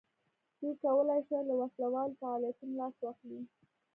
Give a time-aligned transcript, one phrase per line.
[0.59, 3.39] دوی کولای شوای له وسله والو فعالیتونو لاس واخلي.